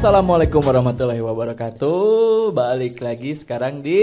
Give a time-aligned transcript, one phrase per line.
[0.00, 2.56] Assalamualaikum warahmatullahi wabarakatuh.
[2.56, 4.00] Balik lagi sekarang di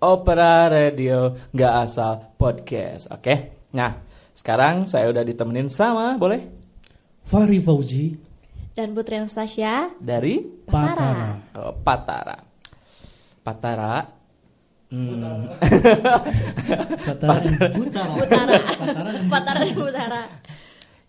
[0.00, 3.04] Opera Radio nggak asal podcast.
[3.12, 3.68] Oke.
[3.76, 4.00] Nah,
[4.32, 6.48] sekarang saya udah ditemenin sama boleh
[7.28, 8.16] Fahri Fauzi
[8.72, 11.36] Dan Putri Anastasia dari Patara.
[11.52, 12.40] oh, Patara.
[13.44, 14.08] Patara.
[14.88, 15.52] Hmm,
[17.12, 18.12] Patara Utara.
[18.16, 18.56] Utara.
[19.28, 20.22] Patara dan Utara.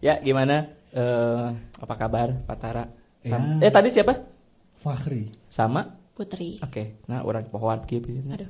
[0.04, 0.68] ya gimana?
[0.92, 1.48] Eh,
[1.80, 3.00] apa kabar Patara?
[3.22, 3.70] Sam- Ya.
[3.70, 4.14] Eh tadi siapa?
[4.82, 5.30] Fahri.
[5.48, 5.98] Sama?
[6.12, 6.58] Putri.
[6.62, 7.02] Oke.
[7.06, 8.10] Nah, orang pohon gitu.
[8.28, 8.50] Aduh.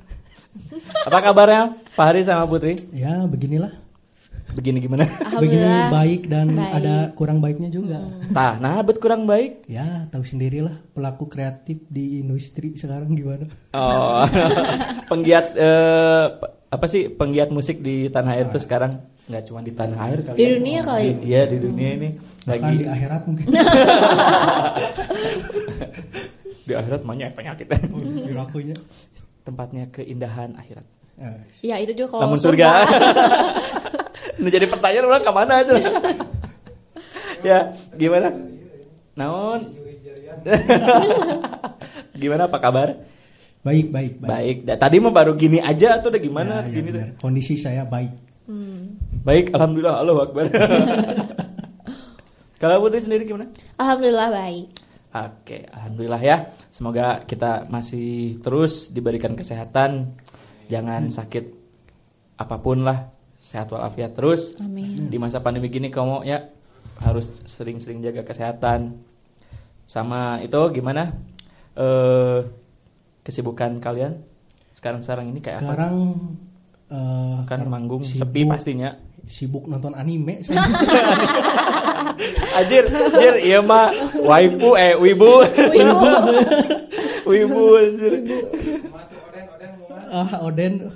[1.08, 2.76] Apa kabarnya Pak Hari sama Putri?
[2.92, 3.72] Ya beginilah.
[4.52, 5.08] Begini gimana?
[5.40, 6.60] Begini baik dan Baik.
[6.60, 6.76] Hmm.
[6.76, 8.04] ada kurang baiknya juga.
[8.28, 9.64] Tah, nah bet kurang baik.
[9.64, 13.48] Ya tahu sendirilah pelaku kreatif di industri sekarang gimana.
[13.72, 14.28] Oh,
[15.10, 16.26] penggiat eh,
[16.72, 18.96] apa sih penggiat musik di tanah air tuh sekarang
[19.28, 20.36] nggak cuma di tanah air kali.
[20.40, 20.48] Di ya.
[20.56, 21.04] dunia kali.
[21.20, 23.44] Iya di dunia ini Bahkan lagi di akhirat mungkin.
[26.66, 27.66] di akhirat banyak penyakit.
[28.24, 28.72] Dirakunya.
[29.44, 30.86] Tempatnya keindahan akhirat.
[31.20, 32.68] Eh, Ya itu juga kalau Lamun surga.
[34.40, 35.76] Ini jadi pertanyaan orang ke mana aja.
[37.52, 37.58] ya
[38.00, 38.32] gimana?
[39.12, 39.76] Naon?
[42.16, 43.11] gimana apa kabar?
[43.62, 44.66] Baik baik baik.
[44.66, 44.74] Baik.
[44.74, 46.66] Tadi mah baru gini aja atau udah gimana?
[46.66, 47.08] Ya, ya, gini benar.
[47.22, 48.10] Kondisi saya baik.
[48.50, 48.98] Hmm.
[49.22, 50.50] Baik, alhamdulillah, Allah Akbar.
[52.62, 53.46] Kalau Putri sendiri gimana?
[53.78, 54.66] Alhamdulillah baik.
[55.14, 56.36] Oke, alhamdulillah ya.
[56.74, 60.10] Semoga kita masih terus diberikan kesehatan,
[60.66, 61.54] jangan sakit
[62.42, 64.58] apa pun lah, sehat walafiat terus.
[64.58, 65.06] Amin.
[65.06, 66.50] Di masa pandemi gini kamu ya
[66.98, 68.98] harus sering-sering jaga kesehatan.
[69.86, 71.14] Sama itu gimana?
[71.78, 72.61] Eh
[73.22, 74.22] kesibukan kalian
[74.72, 75.64] sekarang-sekarang ini kayak apa?
[75.64, 75.94] Sekarang
[76.88, 78.90] eh, Kan manggung sibuk- sepi pastinya.
[79.22, 80.42] Sibuk nonton anime.
[80.42, 80.58] saya.
[82.52, 83.88] Anjir, anjir, iya mah
[84.20, 85.40] waifu eh wibu.
[85.46, 86.10] Wibu.
[87.30, 88.12] wibu anjir.
[90.10, 90.92] ah Oden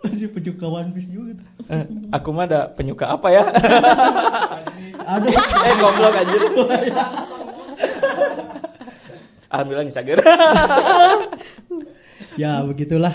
[0.00, 1.36] masih penyuka One Piece juga.
[1.36, 1.46] tuh.
[1.66, 3.44] Eh, aku mah ada penyuka apa ya?
[5.06, 5.32] Aduh.
[5.34, 6.42] eh goblok anjir.
[9.54, 10.18] Alhamdulillah nih cager.
[12.34, 13.14] ya begitulah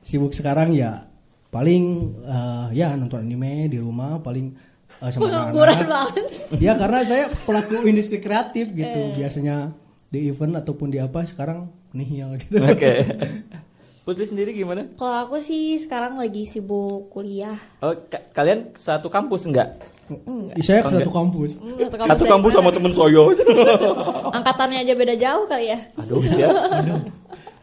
[0.00, 1.08] sibuk sekarang ya
[1.48, 1.84] paling
[2.20, 4.52] eh, ya nonton anime di rumah paling
[4.94, 5.88] eh, sama Pengangguran anak-anak.
[5.88, 6.24] banget.
[6.60, 9.72] ya karena saya pelaku industri kreatif gitu biasanya
[10.06, 12.92] di event ataupun di apa sekarang nihil gitu Oke.
[14.04, 14.88] Putri sendiri gimana?
[14.94, 17.60] Kalau aku sih sekarang lagi sibuk kuliah.
[17.78, 19.76] Oh, ka- kalian satu kampus enggak?
[20.58, 21.14] Saya Oh, ke satu enggak.
[21.14, 23.22] kampus Hmm, satu kampus, Satu kampus sama temen soyo.
[24.36, 25.78] Angkatannya aja beda jauh kali ya.
[25.94, 26.52] Aduh, siap.
[26.72, 27.00] aduh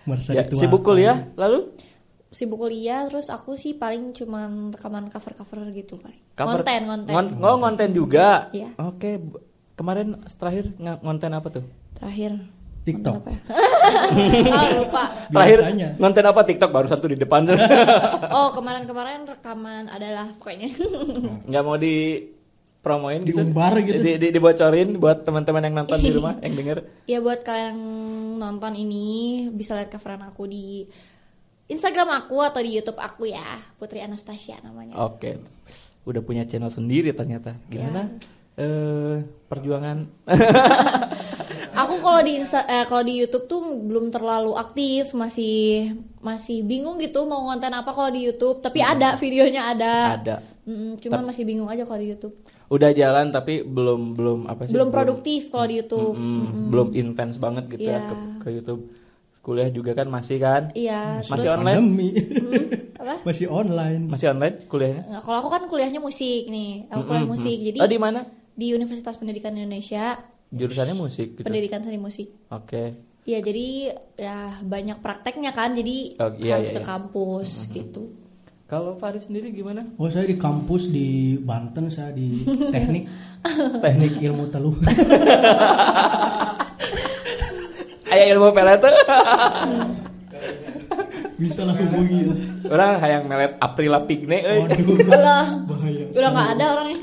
[0.03, 1.73] merasa Ya, sibuk kuliah lalu
[2.27, 6.19] Sibuk kuliah terus aku sih paling cuman rekaman cover-cover gitu paling.
[6.33, 7.11] Cover- Konten, konten.
[7.11, 8.51] Ngon- oh, ngonten juga.
[8.51, 8.75] Iya.
[8.77, 9.23] Oke,
[9.73, 11.65] kemarin terakhir ngonten apa tuh?
[11.95, 12.35] Terakhir.
[12.83, 13.17] TikTok.
[13.17, 13.39] konten apa ya?
[14.51, 15.03] oh, lupa.
[15.25, 15.89] Terakhir Biasanya.
[15.95, 17.41] ngonten apa TikTok baru satu di depan.
[18.35, 20.69] Oh, kemarin-kemarin rekaman adalah pokoknya.
[21.47, 22.19] nggak mau di
[22.85, 23.97] promoin gitu Diumbar gitu.
[23.97, 26.77] di, di- dibocorin buat teman-teman yang nonton di rumah yang denger
[27.09, 27.81] ya buat kalian yang
[28.37, 29.05] nonton ini
[29.49, 30.85] bisa lihat coveran aku di
[31.65, 33.41] Instagram aku atau di YouTube aku ya,
[33.75, 34.93] Putri Anastasia namanya.
[34.95, 35.41] oke
[36.05, 38.13] udah punya channel sendiri ternyata gimana
[38.55, 40.05] eh perjuangan
[41.75, 45.91] Aku kalau di Insta eh, kalau di YouTube tuh belum terlalu aktif, masih
[46.23, 48.63] masih bingung gitu mau konten apa kalau di YouTube.
[48.63, 49.93] Tapi ada videonya ada.
[50.15, 52.33] ada Mm, cuman masih bingung aja kalau di YouTube.
[52.67, 56.13] Udah jalan tapi belum belum apa sih Belum produktif kalau di YouTube.
[56.13, 57.99] Mm, belum intens banget gitu ya Iya.
[58.03, 58.81] ke, ke YouTube
[59.39, 61.85] kuliah juga kan masih kan Iya, Masih terus online?
[62.95, 63.15] apa?
[63.21, 66.89] masih online masih online kuliahnya Nah, kalau aku kan kuliahnya musik nih.
[66.89, 67.53] Aku kuliah musik.
[67.55, 72.33] Jadi oh di mana di Universitas Pendidikan Indonesia, jurusannya musik gitu Pendidikan Seni Musik.
[72.47, 73.67] oke Iya, jadi
[74.15, 75.73] ya banyak prakteknya kan.
[75.73, 76.87] Jadi Oh, iya, harus iya, ke iya.
[76.87, 78.24] kampus gitu.
[78.65, 79.85] Kalau Faris sendiri gimana?
[80.01, 82.41] Oh saya di kampus di Banten saya di
[82.73, 83.05] teknik.
[83.77, 84.73] Teknik ilmu teluh
[88.09, 88.81] ayah ilmu pelet.
[91.35, 92.31] Bisa lah hubungi.
[92.71, 94.65] Orang hayang melet April Lapigne euy.
[94.65, 94.97] waduh
[95.67, 96.03] bahaya.
[96.15, 96.97] Udah nggak ada orangnya.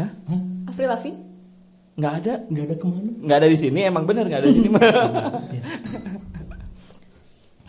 [0.00, 0.10] Hah?
[0.72, 1.20] Avril Lavigne?
[1.94, 2.34] nggak ada.
[2.50, 3.10] Nggak ada ke mana?
[3.22, 4.68] Nggak ada di sini emang bener nggak ada di sini.
[4.72, 4.82] Mah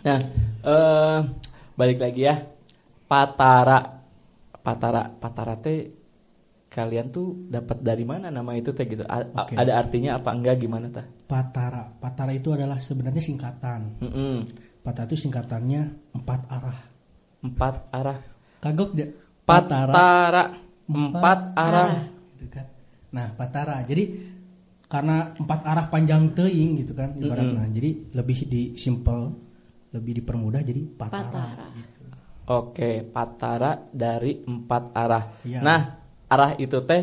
[0.06, 0.22] nah
[0.62, 1.18] eh
[1.74, 2.38] balik lagi ya
[3.06, 3.78] Patara.
[4.58, 5.94] Patara Patara teh
[6.66, 9.06] kalian tuh dapat dari mana nama itu teh gitu?
[9.06, 9.54] A- Oke.
[9.54, 10.58] ada artinya apa enggak?
[10.58, 11.06] Gimana tah?
[11.06, 11.86] Patara.
[11.96, 14.02] Patara itu adalah sebenarnya singkatan.
[14.02, 14.36] Mm-mm.
[14.82, 15.82] Patara itu singkatannya
[16.14, 16.78] empat arah.
[17.42, 18.18] Empat arah.
[18.58, 19.08] Kagok dia.
[19.46, 20.42] Patara.
[20.86, 21.90] Empat arah.
[22.34, 22.66] gitu kan.
[23.14, 23.82] Nah, Patara.
[23.86, 24.04] Jadi
[24.86, 27.66] karena empat arah panjang teing gitu kan ibaratnya.
[27.70, 29.34] Jadi lebih di simple
[29.90, 31.66] lebih dipermudah jadi empat arah Patara.
[32.46, 35.24] Oke, patara dari empat arah.
[35.42, 35.60] Iya.
[35.60, 35.80] Nah,
[36.26, 37.02] arah itu teh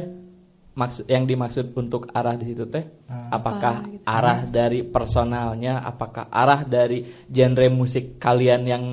[0.73, 3.29] maksud yang dimaksud untuk arah di situ teh Ah.
[3.29, 4.03] apakah Apa gitu?
[4.07, 8.83] arah dari personalnya, apakah arah dari genre musik kalian yang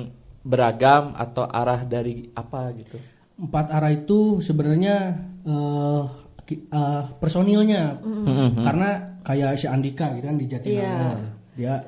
[0.41, 2.97] beragam atau arah dari apa gitu?
[3.37, 6.03] empat arah itu sebenarnya eh,
[6.43, 8.61] ki- eh, personilnya Mhm.
[8.61, 8.89] karena
[9.21, 11.17] kayak si Andika gitu kan di Jatinangor
[11.51, 11.81] dia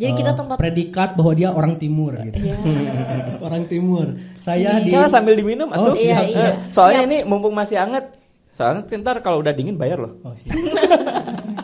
[0.00, 2.56] Jadi eh, kita tempat- predikat bahwa dia orang timur gitu Iya.
[3.46, 4.06] orang timur
[4.40, 6.48] saya di Kita sambil diminum Oh, atau Iya, iya.
[6.68, 7.10] soalnya Siap.
[7.10, 8.16] ini mumpung masih anget.
[8.50, 10.16] Soalnya ntar kalau udah dingin bayar loh.
[10.22, 10.56] Oh, siap.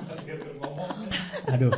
[1.46, 1.70] aduh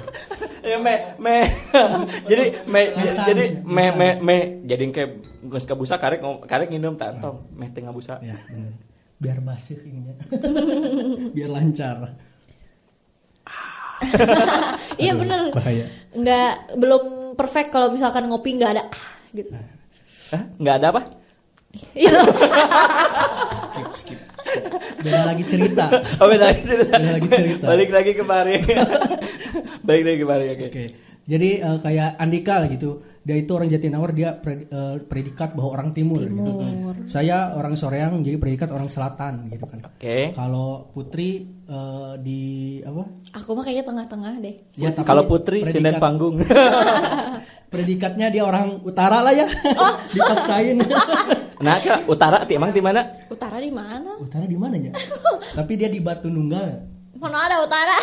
[0.60, 1.36] ya me me
[2.30, 5.10] jadi me Lesan jadi me me me jadi kayak
[5.44, 8.72] geus kabusa karek karek nginum tantong meh tengah busa ya bener.
[9.18, 10.16] biar basuh ininya
[11.30, 12.16] biar lancar
[14.96, 15.50] Iya bener.
[15.52, 17.02] bahaya Nggak belum
[17.34, 19.50] perfect kalau misalkan ngopi nggak ada ah, gitu.
[20.28, 20.42] Hah?
[20.56, 21.02] nggak ada apa
[21.94, 22.20] Itu
[23.60, 24.62] skip skip, skip.
[24.98, 25.84] beda lagi cerita
[26.16, 27.64] oh beda lagi cerita Beda lagi cerita.
[27.64, 28.54] balik lagi kemari
[29.86, 30.84] balik lagi kemari oke Oke.
[31.28, 33.04] Jadi eh, kayak Andika gitu.
[33.20, 36.40] Dia itu orang Jatinangor, dia pre- eh, predikat bahwa orang timur, gitu.
[36.56, 36.96] Timur.
[37.04, 39.84] Saya orang Soreang jadi predikat orang selatan gitu kan.
[39.84, 42.40] oke Kalau Putri eh, di
[42.80, 43.04] apa?
[43.34, 44.54] aku mah kayaknya tengah-tengah deh.
[44.74, 46.34] Ya, tapi kalau putri predikat- sinden panggung
[47.68, 49.44] Predikatnya dia orang utara lah ya.
[50.16, 50.80] Dipaksain.
[51.58, 54.14] nah ke utara ti emang di mana Utara di mana?
[54.16, 54.94] utara di mana ya?
[55.52, 56.97] tapi dia di Batu Nunggal.
[57.18, 57.98] Mana ada utara?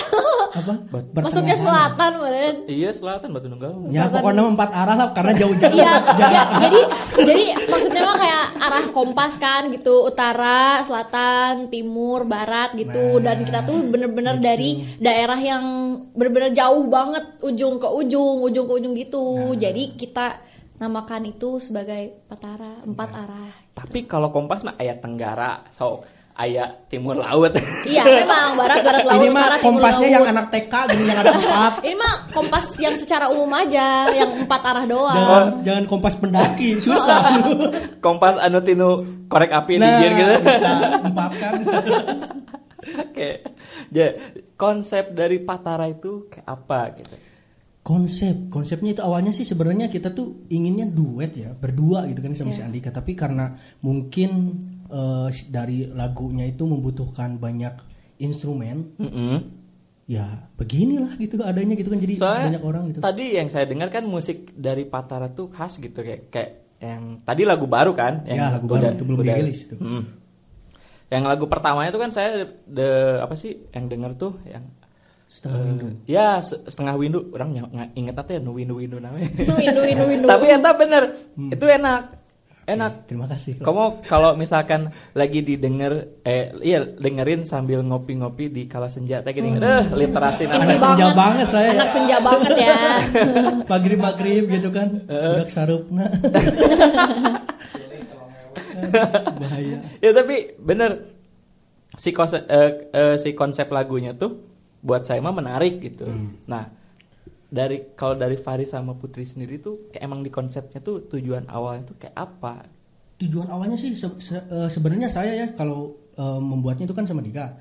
[0.51, 0.73] Apa?
[1.17, 2.55] Masuknya selatan, meren.
[2.67, 5.71] iya selatan batu nunggal Ya pokoknya empat arah lah karena jauh-jauh.
[5.71, 5.93] Iya,
[6.35, 6.79] ya, jadi
[7.15, 13.17] jadi maksudnya mah kayak arah kompas kan gitu, utara, selatan, timur, barat gitu.
[13.17, 15.63] Nah, Dan kita tuh bener-bener dari daerah yang
[16.11, 19.25] bener-bener jauh banget ujung ke ujung, ujung ke ujung gitu.
[19.51, 19.57] Nah.
[19.57, 20.27] Jadi kita
[20.75, 23.23] namakan itu sebagai patara, empat Nah.
[23.23, 23.51] arah.
[23.75, 25.99] tapi kalau kompas mah ayat tenggara so
[26.35, 27.55] ayat timur laut
[27.87, 30.15] Iya, memang barat, barat, laut, Ini mah kompasnya laut.
[30.15, 31.73] yang anak TK gini yang ada empat.
[31.87, 35.15] Ini mah kompas yang secara umum aja, yang empat arah doang.
[35.15, 37.39] Jangan, jangan kompas pendaki, susah.
[38.05, 38.89] kompas anu tinu
[39.31, 40.71] korek api di nah, dieu gitu bisa
[41.07, 41.53] empat kan.
[43.09, 43.29] Oke.
[43.95, 44.07] Ya,
[44.59, 47.15] konsep dari Patara itu kayak apa gitu?
[47.85, 52.49] Konsep, konsepnya itu awalnya sih sebenarnya kita tuh inginnya duet ya, berdua gitu kan sama
[52.49, 52.89] si Andika.
[52.89, 53.53] Tapi karena
[53.85, 54.57] mungkin
[54.95, 57.75] eh, dari lagunya itu membutuhkan banyak
[58.15, 59.35] instrumen, Mm-mm.
[60.07, 62.99] ya beginilah gitu adanya gitu kan jadi Soalnya banyak orang gitu.
[63.01, 67.43] tadi yang saya dengar kan musik dari Patara tuh khas gitu kayak kayak yang tadi
[67.43, 68.23] lagu baru kan?
[68.23, 69.75] Yang Ya, lagu baru, itu belum dirilis itu.
[69.75, 70.03] Mm.
[71.05, 72.29] Yang lagu pertamanya tuh kan saya
[72.65, 72.89] the
[73.19, 74.63] apa sih yang dengar tuh yang
[75.25, 75.85] Setengah eh, windu.
[76.05, 77.33] Ya, se- setengah windu.
[77.33, 79.27] Orang nga- inget apa ya nu windu windu namanya.
[79.57, 80.25] Windu, windu, windu.
[80.29, 81.03] Tapi entah bener,
[81.49, 82.01] itu enak.
[82.65, 83.05] Enak.
[83.05, 83.61] Terima kasih.
[83.61, 89.53] Kamu kalau misalkan lagi didengar eh iya dengerin sambil ngopi-ngopi di kala senja teh gini.
[89.61, 90.81] Eh, literasi Anak namanya.
[90.81, 91.69] senja banget saya.
[91.77, 92.77] Anak senja banget ya.
[93.71, 96.09] Maghrib maghrib gitu kan, budak sarupna.
[99.41, 99.77] Bahaya.
[100.03, 101.09] ya tapi bener
[101.95, 104.41] si konsep eh, eh, si konsep lagunya tuh
[104.81, 106.05] buat saya mah menarik gitu.
[106.45, 106.69] Nah,
[107.55, 111.87] dari kalau dari Fari sama Putri sendiri tuh kayak emang di konsepnya tuh tujuan awalnya
[111.87, 112.67] tuh kayak apa?
[113.15, 117.23] Tujuan awalnya sih se- se- eh, sebenarnya saya ya kalau eh, membuatnya itu kan sama
[117.23, 117.55] Dika.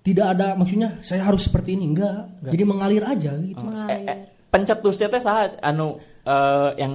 [0.00, 2.44] Tidak ada maksudnya saya harus seperti ini enggak.
[2.44, 3.60] Jadi mengalir aja gitu.
[3.60, 3.96] Oh, Mengalir.
[3.96, 6.92] eh, eh, pencetusnya teh saat anu eh, yang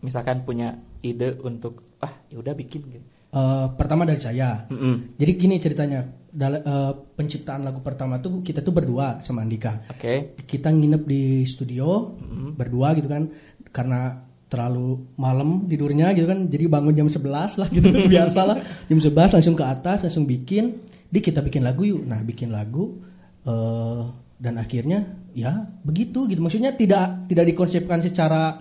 [0.00, 3.04] misalkan punya ide untuk ah ya udah bikin gitu.
[3.32, 4.68] Eh, pertama dari saya.
[4.68, 5.16] Mm-mm.
[5.16, 6.00] Jadi gini ceritanya.
[6.32, 9.84] Dal- eh, penciptaan lagu pertama tuh kita tuh berdua sama Andika.
[9.92, 10.32] Oke.
[10.48, 12.16] Kita nginep di studio
[12.56, 13.28] berdua gitu kan
[13.68, 14.16] karena
[14.48, 16.48] terlalu malam tidurnya gitu kan.
[16.48, 18.56] Jadi bangun jam 11 lah gitu biasa lah.
[18.88, 20.80] Jam 11 langsung ke atas langsung bikin.
[21.12, 22.08] Di kita bikin lagu yuk.
[22.08, 22.96] Nah, bikin lagu
[23.44, 24.02] eh
[24.42, 25.04] dan akhirnya
[25.36, 25.52] ya
[25.84, 26.40] begitu gitu.
[26.40, 28.56] Maksudnya tidak tidak dikonsepkan secara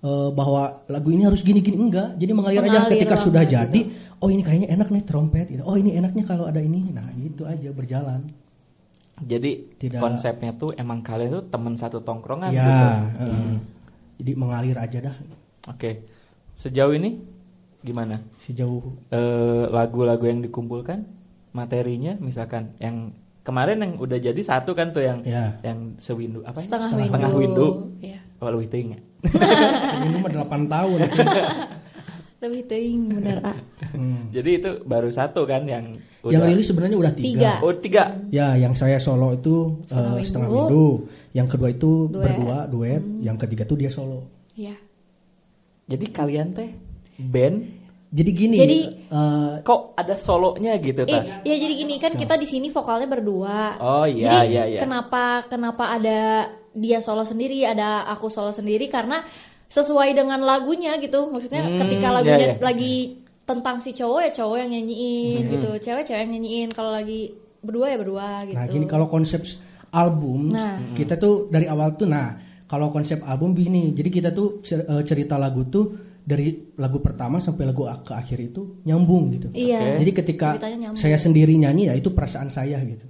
[0.00, 2.16] eh, bahwa lagu ini harus gini-gini enggak.
[2.16, 3.52] Jadi mengalir, aja Mengalir ketika banget sudah gitu.
[3.60, 3.80] jadi
[4.20, 5.62] oh ini kayaknya enak nih trompet gitu.
[5.64, 6.88] Oh ini enaknya kalau ada ini.
[6.88, 8.28] Nah, itu aja berjalan.
[9.20, 12.84] Jadi Tidak- konsepnya tuh emang kalian tuh teman satu tongkrongan ya, gitu.
[13.20, 13.52] heeh.
[14.20, 15.16] Jadi mengalir aja dah
[15.68, 16.04] Oke.
[16.56, 17.20] Sejauh ini
[17.80, 18.20] gimana?
[18.36, 21.04] sejauh Eh, lagu-lagu yang dikumpulkan
[21.52, 25.56] materinya misalkan yang kemarin yang udah jadi satu kan tuh yang ya.
[25.60, 26.60] yang sewindu apa?
[26.60, 27.40] Setengah, Setengah windu.
[27.40, 27.68] windu.
[28.04, 28.20] Iya.
[28.40, 29.00] Oh, lebih ting ya.
[30.04, 30.98] ini mah 8 tahun.
[32.40, 33.56] Lebih teuing bener ah.
[33.92, 34.32] Hmm.
[34.32, 36.36] Jadi itu baru satu kan yang Udah.
[36.36, 37.28] Yang rilis sebenarnya udah tiga.
[37.28, 37.52] Tiga.
[37.60, 38.04] Oh tiga.
[38.28, 40.64] Ya, yang saya solo itu Setengah eh, setengah minggu.
[40.68, 40.88] minggu.
[41.32, 42.12] Yang kedua itu Duet.
[42.12, 42.20] Hmm.
[42.24, 43.02] berdua duet.
[43.20, 44.20] Yang ketiga tuh dia solo.
[44.52, 44.76] Iya.
[45.86, 46.70] Jadi kalian teh
[47.16, 47.56] band
[48.10, 48.56] Jadi gini.
[48.58, 51.40] Jadi- eh, kok ada solonya gitu Eh, ta?
[51.40, 53.78] ya jadi gini kan kita di sini vokalnya berdua.
[53.78, 54.80] Oh, iya, Jadi iya, iya.
[54.82, 59.22] kenapa kenapa ada dia solo sendiri, ada aku solo sendiri karena
[59.70, 61.30] sesuai dengan lagunya gitu.
[61.30, 62.58] Maksudnya Hmm, ketika iya, lagunya iya.
[62.58, 62.94] lagi
[63.46, 65.52] tentang si cowok ya cowok yang nyanyiin Hmm.
[65.54, 66.68] gitu, cewek cewek yang nyanyiin.
[66.70, 67.30] Kalau lagi
[67.62, 68.56] berdua ya berdua gitu.
[68.58, 69.42] Nah, gini kalau konsep
[69.90, 70.94] album Nah.
[70.94, 72.34] kita tuh dari awal tuh nah,
[72.66, 73.90] kalau konsep album begini.
[73.90, 78.38] Jadi kita tuh cer- eh, cerita lagu tuh dari lagu pertama sampai lagu ke akhir
[78.40, 79.48] itu nyambung gitu.
[79.50, 79.98] Iya.
[79.98, 80.48] Jadi ketika
[80.94, 83.06] saya sendiri nyanyi ya itu perasaan saya gitu.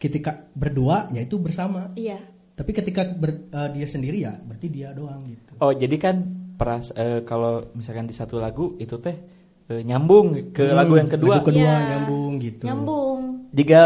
[0.00, 1.92] Ketika berdua ya itu bersama.
[1.94, 2.31] Iya.
[2.62, 5.58] Tapi ketika ber- eh, dia sendiri ya berarti dia doang gitu.
[5.58, 6.22] Oh jadi kan
[6.54, 9.18] peras eh, kalau misalkan di satu lagu itu teh
[9.66, 11.34] eh, nyambung ke Hmm, lagu yang kedua.
[11.36, 11.90] Lagu kedua Iya.
[11.90, 12.62] nyambung gitu.
[12.62, 13.18] Nyambung.
[13.50, 13.80] Jika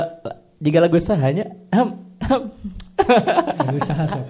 [0.58, 1.56] jika lagu sahanya
[3.56, 4.28] Lagu usaha sob.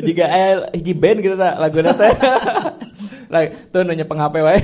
[0.00, 2.12] jika aya hiji band gitu ta lagu teh.
[3.32, 4.58] Lah tuh nanya penghape wae.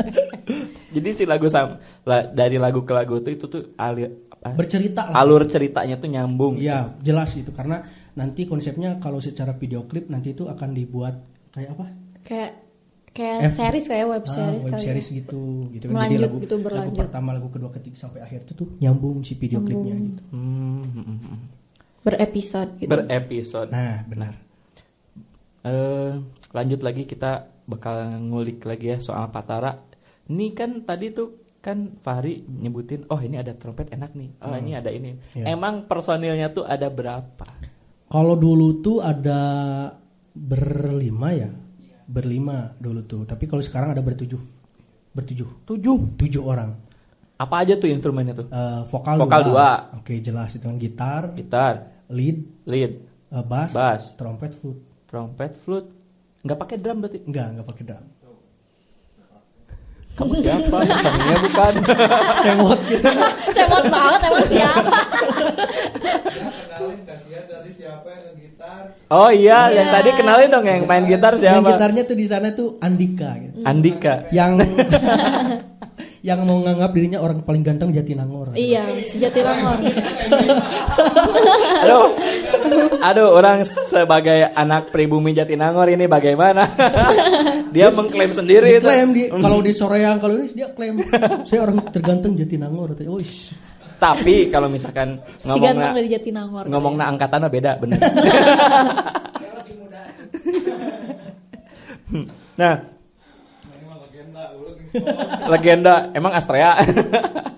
[0.94, 4.10] Jadi si lagu sam la- dari lagu ke lagu tuh itu tuh alir?
[4.40, 5.20] Bercerita lah.
[5.20, 6.56] alur ceritanya tuh nyambung.
[6.56, 11.20] Iya, jelas itu karena nanti konsepnya kalau secara video klip nanti itu akan dibuat
[11.50, 11.86] kayak apa?
[12.22, 12.50] Kayak
[13.10, 14.82] kayak F- series kayak web Ah, series web kali.
[14.82, 15.14] series ya.
[15.20, 15.92] gitu, gitu kan.
[15.92, 19.34] Melanjut Jadi lagu, gitu, lagu pertama, lagu kedua, ketiga sampai akhir itu tuh nyambung si
[19.34, 20.22] video klipnya gitu.
[20.30, 21.38] Hmm, hmm, hmm, hmm.
[22.00, 22.88] Berepisode gitu.
[22.88, 23.68] Berepisode.
[23.68, 24.32] Nah, benar.
[25.60, 26.12] Eh,
[26.50, 27.32] lanjut lagi kita
[27.66, 29.76] bakal ngulik lagi ya soal Patara.
[30.24, 34.72] Ini kan tadi tuh kan Fahri nyebutin, oh ini ada trompet enak nih, oh ini
[34.72, 35.16] ada ini.
[35.36, 35.52] Iya.
[35.52, 37.44] Emang personilnya tuh ada berapa?
[38.08, 39.40] Kalau dulu tuh ada
[40.32, 41.52] berlima ya,
[42.08, 43.22] berlima dulu tuh.
[43.28, 44.40] Tapi kalau sekarang ada bertujuh,
[45.12, 46.16] bertujuh, Tujuh.
[46.16, 46.74] tujuh orang.
[47.36, 48.46] Apa aja tuh instrumennya tuh?
[48.48, 49.68] Eh, vokal, Vokal dua.
[49.96, 51.74] Oke jelas itu kan gitar, Gitar,
[52.12, 52.92] lead, lead,
[53.32, 54.02] eh, bass, Bass.
[54.16, 54.80] trompet, flute.
[55.08, 55.88] trompet, flute.
[56.40, 57.18] Nggak pakai drum berarti?
[57.24, 58.04] Enggak, enggak pakai drum.
[60.20, 60.76] Kamu siapa?
[60.84, 61.72] Suaminya bukan.
[62.44, 63.08] Sewot gitu.
[63.56, 64.92] Semot banget emang siapa?
[69.10, 71.68] Oh iya, yang tadi kenalin dong yang main gitar Yang siapa?
[71.74, 73.64] gitarnya tuh di sana tuh Andika gitu.
[73.64, 74.14] Andika.
[74.30, 74.52] Yang
[76.20, 78.52] yang mau nganggap dirinya orang paling ganteng Jatinangor.
[78.52, 79.80] iya, sejati langor.
[81.80, 82.12] Aduh,
[83.00, 86.68] aduh orang sebagai anak pribumi Jatinangor ini bagaimana?
[87.74, 88.84] Dia mengklaim sendiri itu.
[88.84, 91.00] Klaim di kalau di Soreang kalau ini dia klaim
[91.48, 92.92] saya orang terganteng Jatinangor.
[93.08, 93.56] Oh, ish.
[94.00, 96.64] Tapi kalau misalkan Si ganteng ngomongnya dari Jatinangor.
[96.68, 98.00] ngomongnya angkatannya beda, bener.
[102.60, 102.74] nah,
[105.46, 106.78] legenda emang Astrea.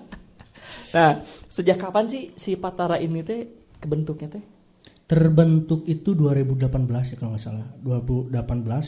[0.95, 3.41] nah, sejak kapan sih si Patara ini teh
[3.77, 4.43] kebentuknya teh?
[5.03, 6.65] Terbentuk itu 2018
[7.13, 7.67] ya kalau nggak salah.
[7.81, 8.33] 2018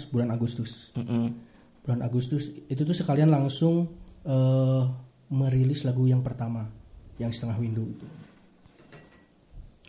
[0.10, 0.96] bulan Agustus.
[0.96, 1.26] Mm-mm.
[1.82, 3.86] Bulan Agustus itu tuh sekalian langsung
[4.24, 4.84] eh,
[5.28, 6.66] merilis lagu yang pertama
[7.18, 8.08] yang setengah windu itu.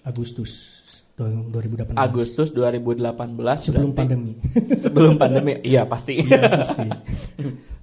[0.02, 0.82] Agustus
[1.16, 1.96] 2018.
[1.96, 3.16] Agustus 2018
[3.56, 4.32] sebelum berarti- pandemi.
[4.76, 6.84] sebelum pandemi iya pasti Iya, pasti.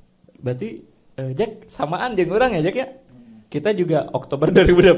[0.43, 0.83] berarti
[1.15, 2.87] eh, Jack samaan jeung orang ya Jack ya
[3.47, 4.93] kita juga Oktober 2018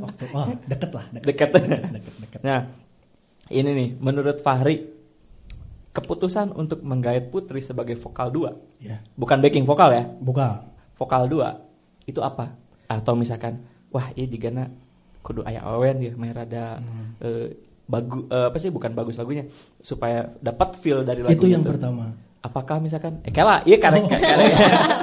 [0.00, 1.24] Waktu, oh, deket lah, deket.
[1.24, 2.40] dekat deket, deket.
[2.42, 2.68] nah
[3.48, 4.90] ini nih menurut Fahri
[5.90, 10.66] keputusan untuk menggait Putri sebagai vokal 2 Ya, bukan backing vokal ya vokal.
[10.94, 12.52] vokal 2 itu apa
[12.84, 14.68] atau misalkan wah ini digana
[15.20, 16.82] kudu aya awen ya main rada
[17.18, 19.48] eh, bagu eh, apa sih bukan bagus lagunya
[19.80, 21.72] supaya dapat feel dari lagunya Itu yang tuh.
[21.72, 22.12] pertama.
[22.44, 24.52] Apakah misalkan eh kala iya karek karek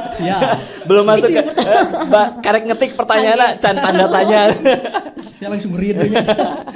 [0.07, 0.41] Siap.
[0.86, 4.41] belum masuk ke eh, ba- karek ngetik pertanyaan can tanda tanya
[5.41, 6.21] Saya langsung read nya.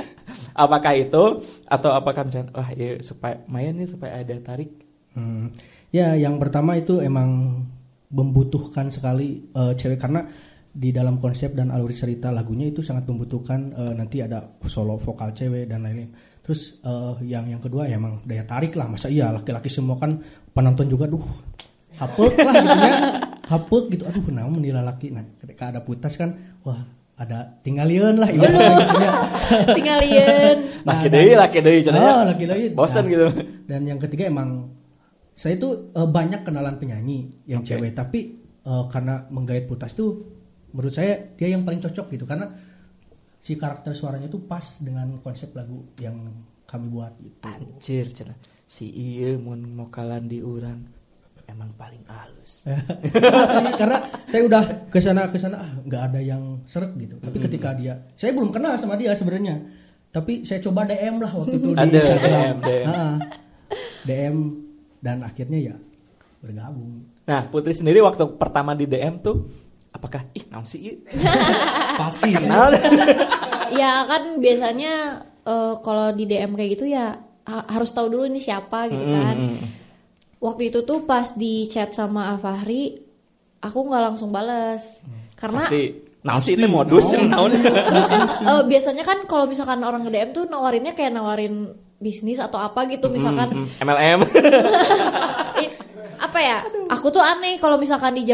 [0.57, 1.24] apakah itu
[1.65, 4.81] atau apakah misalkan wah iya supaya main nih supaya ada tarik
[5.15, 5.48] Hmm.
[5.95, 7.63] Ya, yang pertama itu emang
[8.12, 10.27] membutuhkan sekali eh, cewek karena
[10.75, 15.31] di dalam konsep dan alur cerita lagunya itu sangat membutuhkan eh, nanti ada solo vokal
[15.31, 16.12] cewek dan lain-lain.
[16.43, 18.91] Terus eh, yang yang kedua ya emang daya tarik lah.
[18.91, 20.19] Masa iya laki-laki semua kan
[20.55, 21.21] penonton juga duh
[22.00, 22.95] hapek lah gitu ya.
[23.51, 24.03] Hapek gitu.
[24.09, 25.13] Aduh, namun menilai laki.
[25.13, 26.33] Nah, ketika ada putas kan
[26.65, 26.81] wah
[27.13, 29.12] ada tinggalian lah ibaratnya gitu ya.
[29.77, 30.55] Tinggalian.
[30.81, 32.09] laki Nah, deui dan- laki deui cenanya.
[32.09, 32.65] Oh, laki deui.
[32.74, 33.25] bosan Nah, gitu
[33.69, 34.74] Dan yang ketiga emang
[35.38, 37.75] saya itu eh, banyak kenalan penyanyi yang Oke.
[37.75, 38.19] cewek tapi
[38.65, 40.25] eh, karena menggait putas tuh
[40.74, 42.50] menurut saya dia yang paling cocok gitu karena
[43.38, 46.17] si karakter suaranya tuh pas dengan konsep lagu yang
[46.65, 47.35] kami buat gitu.
[47.45, 48.35] anjir cenah
[48.65, 50.95] si iya mun mokalan di urang
[51.45, 52.65] emang paling halus.
[52.65, 57.15] Asli, karena saya udah ke sana ke sana ah, nggak ada yang seret gitu.
[57.22, 59.62] Tapi ketika dia, saya belum kenal sama dia sebenarnya.
[60.10, 62.34] Tapi saya coba DM lah waktu itu di Instagram.
[62.34, 62.88] DM, DM.
[62.88, 63.15] Ah,
[64.07, 64.38] DM
[65.03, 65.75] dan akhirnya ya
[66.39, 67.03] bergabung.
[67.25, 69.50] Nah, Putri sendiri waktu pertama di DM tuh
[69.91, 70.79] apakah ih naon sih?
[70.81, 70.95] ieu?"
[72.00, 72.48] Pasti sih.
[72.48, 72.74] Kenal
[73.74, 74.93] ya kan biasanya
[75.43, 79.36] eh, kalau di DM kayak gitu ya ha- harus tahu dulu ini siapa gitu kan.
[80.38, 82.94] Waktu itu tuh pas di chat sama Afahri,
[83.60, 85.02] aku nggak langsung bales
[85.34, 85.84] karena Pasti
[86.22, 87.54] naon sih itu modus naon.
[87.92, 92.38] terus kan eh, biasanya kan kalau misalkan orang nge DM tuh nawarinnya kayak nawarin bisnis
[92.38, 94.20] atau apa gitu misalkan Hmm, MLM.
[96.25, 96.58] Apa ya?
[96.89, 98.25] Aku tuh aneh kalau misalkan di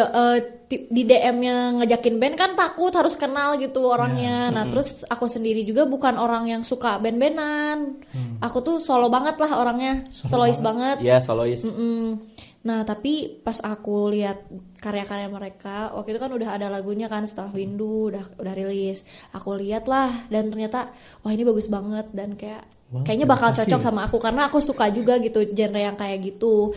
[0.65, 4.47] ti- di DM-nya ngajakin band kan takut harus kenal gitu orangnya.
[4.49, 7.99] Nah terus aku sendiri juga bukan orang yang suka band-bandan.
[8.39, 10.07] Aku tuh solo banget lah orangnya.
[10.09, 10.99] Solois banget.
[10.99, 11.61] Iya, solois.
[11.61, 12.17] Mm-mm.
[12.61, 14.37] Nah tapi pas aku lihat
[14.77, 19.03] karya-karya mereka waktu itu kan udah ada lagunya kan setelah Windu udah udah rilis.
[19.31, 22.07] Aku lihat lah dan ternyata wah ini bagus banget.
[22.11, 23.71] Dan kayak Wow, kayaknya bakal kasih.
[23.71, 26.75] cocok sama aku karena aku suka juga gitu genre yang kayak gitu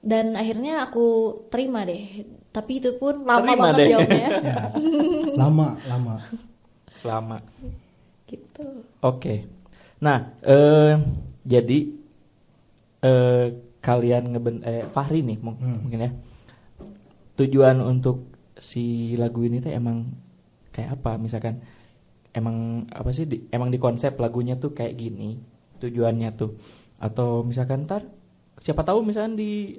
[0.00, 1.06] dan akhirnya aku
[1.48, 3.88] terima deh tapi itu pun lama Terima banget deh.
[3.92, 4.62] jawabnya Ya.
[5.36, 6.14] Lama, lama.
[7.00, 7.38] Lama.
[8.24, 8.64] gitu
[9.00, 9.46] Oke.
[9.98, 10.94] Nah, eh
[11.44, 11.78] jadi
[13.00, 13.46] eh
[13.78, 15.78] kalian ngeben eh Fahri nih mung- Hmm.
[15.80, 16.10] mungkin ya.
[17.36, 18.26] Tujuan untuk
[18.56, 20.10] si lagu ini tuh emang
[20.68, 21.14] kayak apa?
[21.16, 21.62] Misalkan
[22.30, 22.56] emang
[22.90, 25.38] apa sih di, emang di konsep lagunya tuh kayak gini
[25.76, 26.58] tujuannya tuh
[26.98, 28.02] atau misalkan ntar
[28.60, 29.78] siapa tahu misalkan di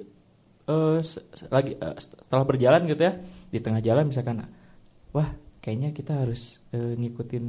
[0.64, 3.12] eh, se- lagi eh, setelah berjalan gitu ya
[3.48, 4.44] di tengah jalan misalkan
[5.10, 7.44] wah kayaknya kita harus eh, ngikutin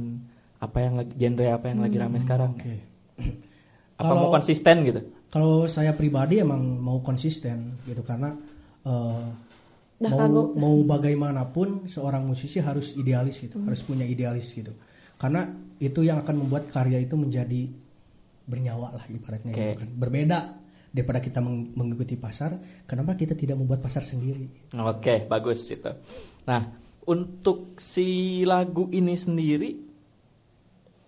[0.58, 2.74] apa yang lagi genre apa yang lagi rame sekarang Oke.
[3.98, 5.00] apa mau Kalau- konsisten gitu
[5.32, 8.36] Kalau saya pribadi emang mau konsisten gitu karena
[9.96, 10.48] Dah mau kagok.
[10.58, 14.74] mau bagaimanapun seorang musisi harus idealis gitu, harus punya idealis gitu.
[15.14, 15.46] Karena
[15.78, 17.70] itu yang akan membuat karya itu menjadi
[18.42, 19.62] bernyawa lah ibaratnya Oke.
[19.62, 19.88] gitu kan.
[19.94, 20.38] Berbeda
[20.92, 24.46] daripada kita meng- mengikuti pasar, kenapa kita tidak membuat pasar sendiri?
[24.74, 25.88] Oke, bagus itu.
[26.44, 26.68] Nah,
[27.02, 28.06] untuk si
[28.44, 29.70] lagu ini sendiri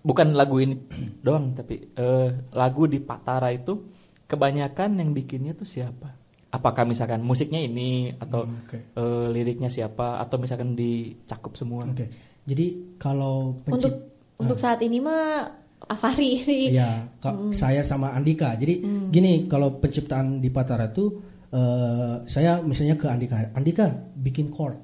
[0.01, 0.77] bukan lagu ini
[1.25, 3.85] doang, tapi eh, lagu di Patara itu
[4.25, 6.17] kebanyakan yang bikinnya tuh siapa?
[6.49, 8.79] Apakah misalkan musiknya ini atau Hmm, oke.
[8.91, 11.83] eh, liriknya siapa atau misalkan dicakup semua?
[11.85, 12.09] Oke.
[12.45, 18.55] Jadi kalau untuk pencipta untuk saat ini mah Afari sih Iya, ka- saya sama Andika.
[18.55, 24.81] Jadi gini, kalau penciptaan di Patara tuh eh, saya misalnya ke Andika, Andika bikin chord.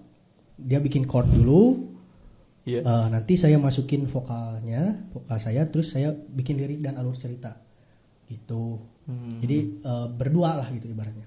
[0.55, 1.89] Dia bikin chord dulu.
[2.61, 2.81] Iya.
[2.81, 7.57] eh, nanti saya masukin vokalnya, vokal saya, terus saya bikin lirik dan alur cerita.
[8.25, 8.79] Gitu.
[9.05, 9.41] Hmm.
[9.41, 11.27] Jadi eh, berdua lah gitu ibaratnya.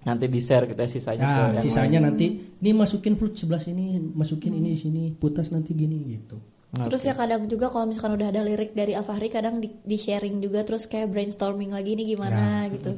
[0.00, 2.06] Nanti di share kita sisanya ke Nah, yang sisanya lain.
[2.08, 6.40] nanti ini masukin flute sebelah sini, masukin ini di sini, putas nanti gini gitu.
[6.70, 10.38] Terus ya kadang juga kalau misalkan udah ada lirik dari Afahri kadang di, di sharing
[10.38, 12.94] juga terus kayak brainstorming lagi nih gimana gitu.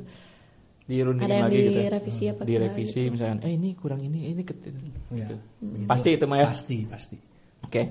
[0.82, 1.72] dirundingin Ada yang lagi gitu.
[1.78, 3.12] direvisi apa Direvisi gitu.
[3.16, 5.36] misalkan, eh ini kurang ini, ini ket- Ya, gitu.
[5.62, 5.88] begitu.
[5.88, 6.46] Pasti itu mah ya.
[6.52, 7.16] Pasti, pasti.
[7.64, 7.82] Oke.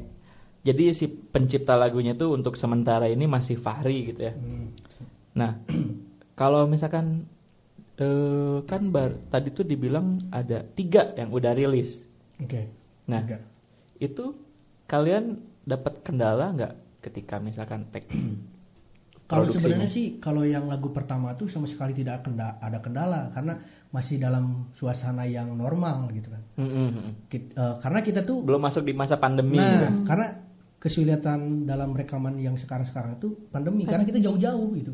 [0.62, 4.34] Jadi si pencipta lagunya tuh untuk sementara ini masih Fahri gitu ya.
[4.38, 4.70] Hmm.
[5.34, 5.52] Nah,
[6.38, 7.26] kalau misalkan
[7.98, 12.06] eh, kan bar, tadi tuh dibilang ada tiga yang udah rilis.
[12.38, 12.70] Oke.
[13.10, 13.40] Nah, Tiga.
[13.98, 14.38] itu
[14.86, 18.06] kalian dapat kendala nggak ketika misalkan tag
[19.32, 23.56] Kalau sebenarnya sih kalau yang lagu pertama tuh sama sekali tidak kenda- ada kendala karena
[23.96, 26.44] masih dalam suasana yang normal gitu kan.
[26.60, 27.12] Mm, mm, mm.
[27.32, 30.04] Kit- eh, karena kita tuh belum masuk di masa pandemi nah gitu.
[30.04, 30.28] karena
[30.84, 34.92] kesulitan dalam rekaman yang sekarang-sekarang itu pandemi karena kita jauh-jauh gitu.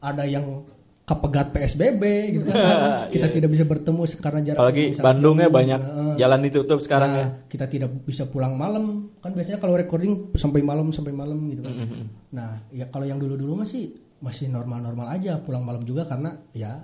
[0.00, 0.64] Ada yang
[1.06, 2.02] kepegat PSBB
[2.34, 3.06] gitu kan.
[3.14, 4.58] kita tidak bisa bertemu karena jarak Iya.
[4.58, 7.26] Apalagi Bandungnya banyak Nah, jalan ditutup sekarang nah, ya.
[7.46, 11.70] kita tidak bisa pulang malam kan biasanya kalau recording sampai malam sampai malam gitu kan.
[11.72, 12.06] Mm, mm, mm.
[12.34, 16.82] Nah, ya kalau yang dulu-dulu masih masih normal-normal aja, pulang malam juga karena ya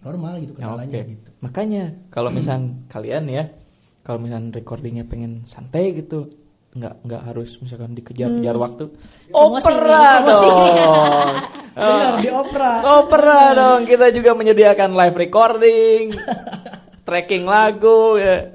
[0.00, 1.10] normal gitu Ya, kendalanya oke.
[1.14, 1.28] gitu.
[1.38, 3.44] Makanya kalau misal kalian ya,
[4.02, 6.32] kalau misal recordingnya pengen santai gitu,
[6.78, 8.84] nggak nggak harus misalkan dikejar-kejar waktu.
[9.30, 11.34] Promosi Opera dong.
[11.78, 12.72] Benar di opera.
[12.82, 13.80] Opera dong.
[13.86, 16.10] Kita juga menyediakan live recording,
[17.06, 18.50] tracking lagu ya.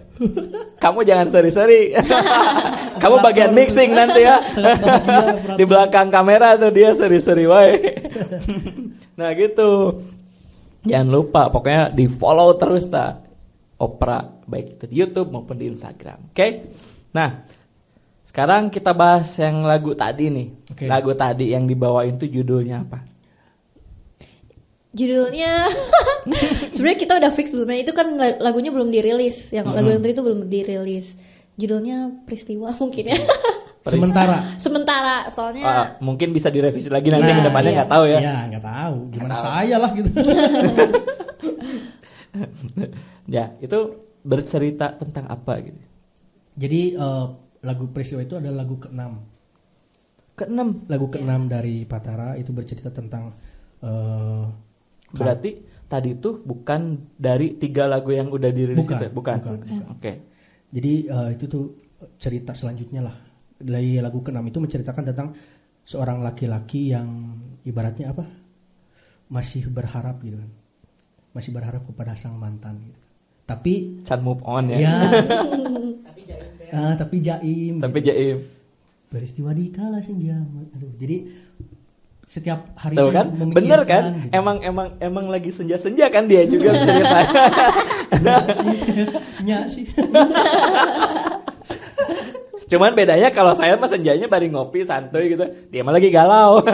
[0.76, 1.96] Kamu jangan seri-seri.
[3.02, 4.44] Kamu bagian mixing nanti ya.
[5.56, 7.80] Di belakang kamera tuh dia seri-seri wae.
[9.16, 10.04] nah gitu.
[10.84, 13.24] Jangan lupa pokoknya di follow terus ta
[13.80, 16.32] Opera baik itu di YouTube maupun di Instagram.
[16.32, 16.48] Oke?
[17.16, 17.48] Nah,
[18.34, 20.48] sekarang kita bahas yang lagu tadi nih.
[20.74, 20.90] Oke.
[20.90, 23.06] Lagu tadi yang dibawain tuh judulnya apa?
[24.90, 25.70] Judulnya
[26.74, 29.54] sebenarnya kita udah fix belum itu kan la- lagunya belum dirilis.
[29.54, 31.14] Yang lagu yang tadi itu belum dirilis.
[31.62, 33.22] Judulnya Peristiwa mungkin ya.
[33.94, 34.58] Sementara.
[34.58, 37.78] Sementara soalnya Ah, mungkin bisa direvisi lagi nanti Nah, ke depannya iya.
[37.78, 38.18] nggak tahu ya.
[38.18, 38.96] Ya nggak tahu.
[39.14, 39.46] Gimana tahu.
[39.46, 40.10] saya lah gitu.
[43.30, 43.78] ya, itu
[44.26, 45.78] bercerita tentang apa gitu.
[46.58, 47.26] Jadi eh,
[47.64, 49.24] lagu peristiwa itu adalah lagu keenam.
[50.36, 50.84] Keenam.
[50.92, 53.34] Lagu keenam dari Patara itu bercerita tentang
[53.80, 54.46] eh,
[55.14, 55.52] Berarti
[55.86, 59.12] tadi itu bukan dari tiga lagu yang udah dirilis Bukan, itu ya?
[59.14, 59.36] bukan.
[59.40, 59.58] bukan,
[59.94, 60.12] Oke.
[60.74, 61.66] Jadi eh, itu tuh
[62.18, 63.16] cerita selanjutnya lah.
[63.64, 65.30] Dari lagu keenam itu menceritakan tentang
[65.86, 68.26] seorang laki-laki yang ibaratnya apa?
[69.30, 70.52] Masih berharap gitu kan.
[71.32, 73.00] Masih berharap kepada sang mantan gitu.
[73.44, 74.80] Tapi Can move on ya.
[74.82, 74.96] ya.
[76.74, 77.78] Ah, tapi jaim.
[77.78, 78.10] Tapi gitu.
[78.10, 78.38] Jaim.
[79.14, 80.34] peristiwa di kala senja.
[80.74, 81.30] Aduh, jadi
[82.26, 83.30] setiap hari itu kan?
[83.30, 84.18] Bener kan?
[84.18, 84.34] gitu.
[84.34, 86.74] Emang emang emang lagi senja-senja kan dia juga.
[89.46, 89.86] Nya sih.
[92.74, 95.46] Cuman bedanya kalau saya mah senjanya bari ngopi santuy gitu.
[95.70, 96.66] Dia mah lagi galau.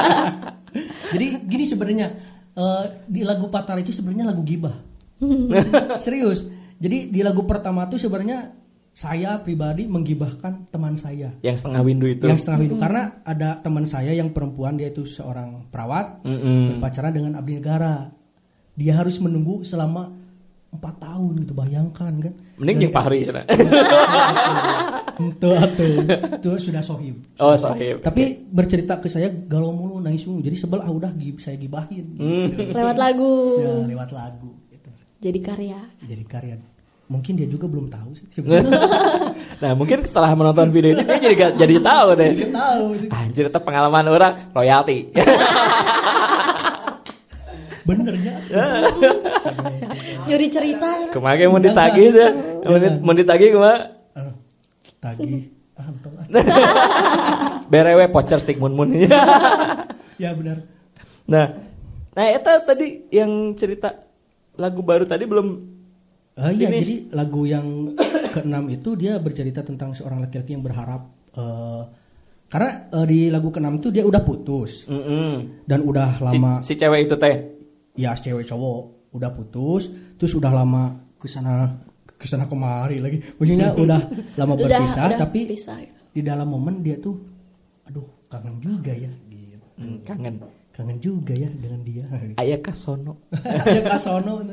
[1.16, 2.12] Jadi gini sebenarnya
[2.52, 4.76] eh, di lagu Patara itu sebenarnya lagu gibah.
[5.96, 6.52] Serius.
[6.76, 8.65] Jadi di lagu pertama tuh sebenarnya
[8.96, 12.24] saya pribadi menggibahkan teman saya yang setengah windu itu.
[12.24, 16.80] yang setengah hidup karena ada teman saya yang perempuan dia itu seorang perawat Mm-mm.
[16.80, 18.08] berpacaran dengan abdi negara.
[18.72, 20.16] Dia harus menunggu selama
[20.72, 22.34] empat tahun gitu bayangkan kan.
[22.56, 23.44] Mending jeung Fahri cenah.
[25.16, 25.48] Itu.
[26.36, 27.16] Itu sudah sohib.
[27.40, 28.04] Oh, sahib.
[28.04, 30.44] Tapi bercerita ke saya galau mulu nangis mulu.
[30.44, 32.20] Jadi sebel ah udah saya gibahin.
[32.20, 32.48] Hmm.
[32.52, 33.32] lewat lagu.
[33.60, 34.88] Ya, lewat lagu gitu.
[35.20, 35.80] Jadi karya.
[36.04, 36.75] Jadi karya.
[37.06, 38.26] Mungkin dia juga belum tahu sih.
[38.32, 38.66] Sebenarnya
[39.62, 42.30] Nah, mungkin setelah menonton video ini dia jadi jadi tahu deh.
[42.34, 43.08] dia tahu sih.
[43.08, 45.08] Anjir, itu pengalaman orang royalti.
[47.86, 48.34] Benernya.
[50.26, 50.88] Nyuri cerita.
[51.00, 51.08] ya.
[51.08, 52.28] Kemarin mau ditagih sih.
[52.66, 53.78] Mau di- Mau ditagih ke mana?
[54.12, 54.32] Ah,
[54.98, 55.54] Tagih.
[55.76, 55.92] Ah.
[57.68, 58.90] BRW pocer stick mun mun.
[60.16, 60.64] ya benar.
[61.28, 61.52] nah,
[62.12, 63.92] nah itu tadi yang cerita
[64.56, 65.48] lagu baru tadi belum
[66.36, 66.80] Ah iya, Finish.
[66.84, 67.96] jadi lagu yang
[68.34, 71.82] keenam itu dia bercerita tentang seorang laki-laki yang berharap eh,
[72.46, 75.64] karena eh, di lagu keenam itu dia udah putus Mm-mm.
[75.64, 77.36] dan udah si, lama si cewek itu teh.
[77.96, 81.72] ya cewek cowok udah putus terus udah lama ke sana
[82.06, 84.00] ke sana kemari lagi maksudnya udah
[84.36, 86.00] lama Udah, berpisah udah tapi pisah, gitu.
[86.12, 87.16] di dalam momen dia tuh
[87.88, 89.56] aduh kangen juga ya gitu.
[89.80, 90.36] Hmm, kangen.
[90.70, 92.04] kangen juga ya dengan dia
[92.36, 93.16] Ayah kasono.
[93.72, 94.44] ya kasono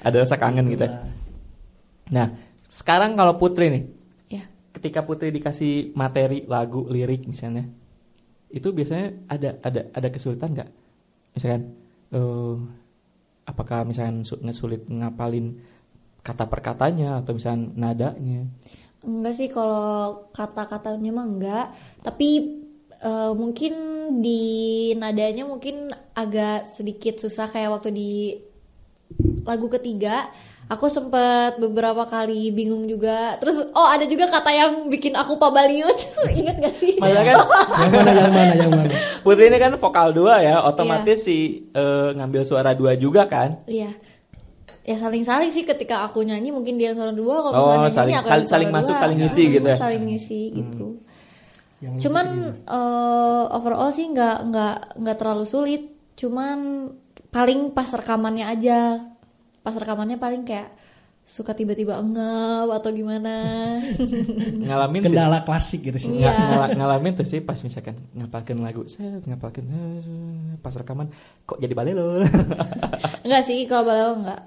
[0.00, 0.88] Ada rasa kangen gitu.
[0.88, 1.04] ya.
[2.08, 2.26] Nah,
[2.66, 3.84] sekarang kalau Putri nih,
[4.28, 4.44] Ya.
[4.72, 7.68] ketika Putri dikasih materi lagu lirik misalnya,
[8.48, 10.70] itu biasanya ada ada ada kesulitan nggak?
[11.32, 11.62] Misalkan,
[12.12, 12.54] eh,
[13.44, 15.56] apakah misalkan su- ngesulit ngapalin
[16.22, 18.46] kata perkatanya atau misalkan nadanya?
[19.02, 21.66] Enggak sih kalau kata-katanya mah enggak,
[22.00, 22.60] tapi
[23.02, 23.74] eh, mungkin
[24.22, 24.42] di
[24.94, 28.10] nadanya mungkin agak sedikit susah kayak waktu di
[29.42, 30.28] lagu ketiga
[30.64, 33.36] aku sempet beberapa kali bingung juga.
[33.36, 35.92] Terus oh ada juga kata yang bikin aku pabaliut.
[36.32, 36.96] Ingat gak sih?
[36.96, 37.36] Maksudnya kan
[37.82, 42.08] yang mana yang mana yang mana Putri ini kan vokal dua ya, otomatis si eh,
[42.12, 43.60] ngambil suara dua juga kan?
[43.66, 43.92] Iya.
[44.82, 48.16] Ya saling-saling sih ketika aku nyanyi mungkin dia suara dua kalau Oh, misalnya saling- nyanyi
[48.16, 49.00] aku saling- yang suara saling masuk, dua.
[49.00, 49.76] saling ngisi Hmm, gitu ya?
[49.76, 50.86] Saling ngisi gitu.
[51.78, 52.26] yang Cuman
[52.64, 55.82] eh, overall sih nggak nggak nggak terlalu sulit.
[56.14, 56.88] Cuman
[57.28, 58.80] paling pas rekamannya aja.
[59.62, 60.74] Pas rekamannya paling kayak
[61.22, 63.30] suka tiba-tiba engap atau gimana.
[64.66, 66.28] Ngalamin tuh- kendala klasik gitu sih Iya.
[66.28, 70.02] Nga- ngala- ngalamin tuh sih pas misalkan ngapalkan lagu, saya ngapalkan eh,
[70.58, 72.18] pas rekaman kok jadi balelo.
[73.22, 74.40] Enggak sih kalau balelo enggak.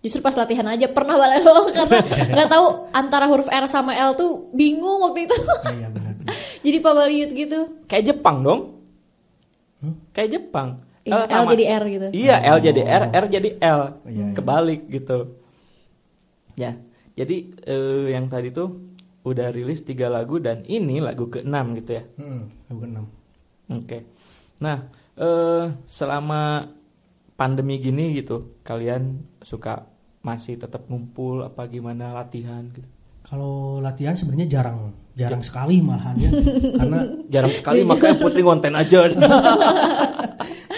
[0.00, 2.00] Justru pas latihan aja pernah balelo karena
[2.30, 5.36] nggak tahu antara huruf R sama L tuh bingung waktu itu.
[5.70, 6.32] iya benar benar.
[6.60, 7.60] Jadi pabaliut gitu.
[7.84, 8.60] Kayak Jepang dong.
[10.10, 10.80] Kayak Jepang.
[11.04, 12.06] Iya, L sama- jadi R gitu.
[12.10, 13.80] Iya, L jadi R, R jadi L.
[14.02, 14.26] Iya, iya.
[14.32, 15.18] Kebalik gitu.
[16.54, 16.72] Ya,
[17.12, 18.80] jadi eh, yang tadi tuh
[19.22, 22.04] udah rilis tiga lagu dan ini lagu keenam gitu ya.
[22.16, 23.04] Hmm, lagu keenam
[23.66, 23.98] Oke.
[24.58, 26.68] Nah, eh selama
[27.34, 29.02] pandemi gini gitu, kalian
[29.40, 29.88] suka
[30.20, 32.88] masih tetap ngumpul apa gimana latihan gitu?
[33.24, 36.28] Kalau latihan sebenarnya jarang, jarang sekali malahan ya.
[36.80, 39.08] karena Jarang sekali makanya Putri ngonten aja.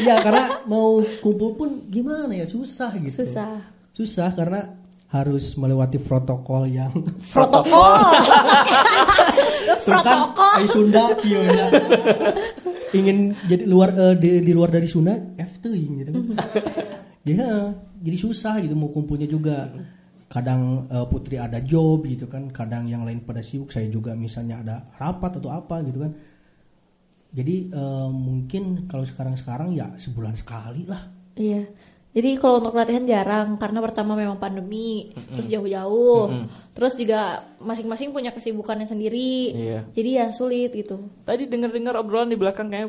[0.02, 3.24] ya karena mau kumpul pun gimana ya susah gitu.
[3.24, 3.60] Susah.
[3.96, 6.90] Susah karena harus melewati protokol yang
[7.32, 7.92] Protokol.
[8.02, 10.54] Kan, Protokol.
[10.58, 11.66] ai Sunda kieu nya.
[12.90, 16.24] ingin jadi luar eh, di, di luar dari Sunda F tuh gitu kan.
[17.26, 19.70] Dia jadi susah gitu mau kumpulnya juga.
[20.26, 24.58] Kadang eh, Putri ada job gitu kan, kadang yang lain pada sibuk, saya juga misalnya
[24.58, 26.12] ada rapat atau apa gitu kan.
[27.32, 31.08] Jadi eh, mungkin kalau sekarang-sekarang ya sebulan sekali lah.
[31.36, 31.66] Iya.
[32.16, 36.32] Jadi kalau untuk latihan jarang karena pertama memang pandemi, terus jauh-jauh,
[36.72, 39.52] terus juga masing-masing punya kesibukannya sendiri.
[39.52, 39.80] Iya.
[39.92, 41.12] Jadi ya sulit gitu.
[41.28, 42.88] Tadi dengar-dengar obrolan di belakang kayak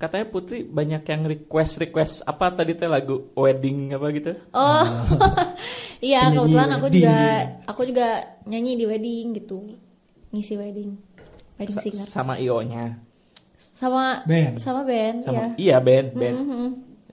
[0.00, 4.32] katanya Putri banyak yang request request apa tadi teh lagu wedding apa gitu.
[4.50, 4.82] Oh,
[6.02, 7.18] iya kebetulan aku wedding juga
[7.70, 8.08] aku juga
[8.48, 9.78] nyanyi di wedding gitu,
[10.34, 10.96] ngisi wedding,
[11.60, 13.11] wedding singer sama IO-nya.
[13.82, 14.54] Sama Band.
[14.56, 15.46] sama band Sama ya.
[15.58, 16.36] iya band, band.
[16.38, 16.66] Mhm.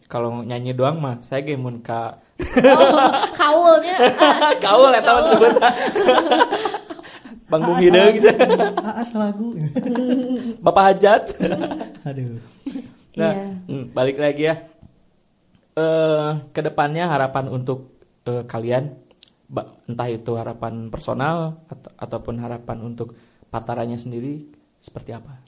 [0.05, 5.53] Kalau nyanyi doang mah saya ge mun ka Oh, kaulnya ah, kaul eta mah disebut.
[7.45, 8.15] Bang Bung Hideung.
[8.77, 9.57] Ah, asal lagu.
[10.59, 11.23] Bapak Hajat.
[12.05, 12.37] Aduh.
[13.17, 13.45] Nah, Iya.
[13.67, 14.55] hmm, balik lagi ya.
[15.73, 18.95] Eh, ke depannya harapan untuk eh, kalian,
[19.45, 23.15] ba- entah itu harapan personal atau, ataupun harapan untuk
[23.47, 25.43] pataranya sendiri seperti apa?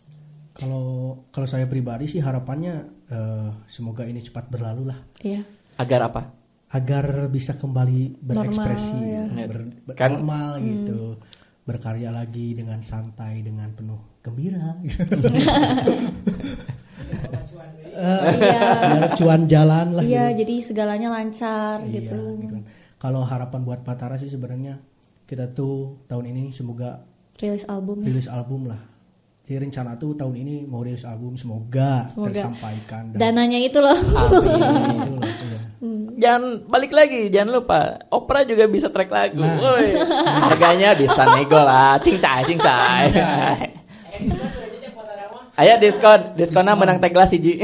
[0.51, 0.85] Kalau
[1.29, 2.73] kalau saya pribadi sih harapannya
[3.07, 5.41] eh, semoga ini cepat berlalu lah Iya.
[5.75, 6.23] Agar apa?
[6.71, 9.43] agar bisa kembali berekspresi, Normal, ya.
[9.45, 11.19] ber- ber- Kan- normal gitu,
[11.61, 14.79] berkarya lagi dengan santai, dengan penuh gembira.
[17.91, 18.61] Eh, Iya.
[18.87, 20.01] biar cuan jalan lah.
[20.01, 20.39] Iya, gitu.
[20.41, 22.19] jadi segalanya lancar Iya, gitu.
[22.39, 22.55] gitu.
[22.95, 24.79] Kalau harapan buat Patara sih sebenarnya
[25.27, 27.03] kita tuh tahun ini semoga
[27.35, 28.05] Rilis album ya.
[28.07, 28.79] rilis album lah.
[29.51, 32.31] Jadi rencana tuh tahun ini mau rilis album semoga, Semoga.
[32.31, 33.11] tersampaikan.
[33.11, 33.99] dan- Dananya itu loh.
[33.99, 35.19] Amin.
[35.43, 35.59] Iya.
[36.23, 37.99] jangan balik lagi, jangan lupa.
[38.07, 39.43] Opera juga bisa track lagu.
[39.43, 39.59] Nah.
[39.59, 39.91] Woi,
[40.47, 41.99] harganya bisa nego lah.
[41.99, 43.11] Cincai, cincai.
[45.59, 47.59] Ayo diskon, diskonnya menang tag gelas hiji.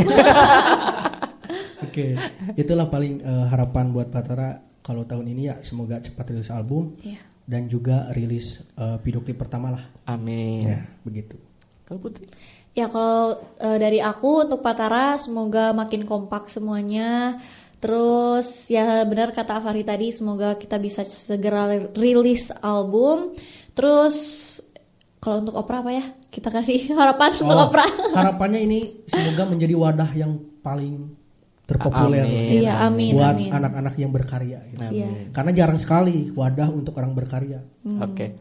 [1.80, 2.14] Oke,
[2.54, 7.22] itulah paling eh, harapan buat Patara kalau tahun ini ya semoga cepat rilis album Iya.
[7.46, 9.84] dan juga rilis eh, video klip pertama lah.
[10.04, 10.66] Amin.
[10.66, 11.38] Ya, begitu.
[11.88, 12.28] Kalau Putri?
[12.76, 17.40] Ya kalau eh, dari aku untuk Patara semoga makin kompak semuanya.
[17.78, 23.32] Terus ya benar kata Afari tadi semoga kita bisa segera rilis album.
[23.72, 24.16] Terus
[25.18, 26.06] kalau untuk opera apa ya?
[26.28, 27.86] Kita kasih harapan untuk Oh, opera.
[28.14, 31.16] harapannya ini semoga menjadi wadah yang paling
[31.64, 32.64] terpopuler Amin.
[32.64, 33.50] Iya, amin, buat amin.
[33.52, 34.60] anak-anak yang berkarya.
[34.68, 34.80] gitu.
[34.82, 34.96] Amin.
[34.98, 35.10] Iya.
[35.32, 37.60] Karena jarang sekali wadah untuk orang berkarya.
[38.02, 38.38] Oke.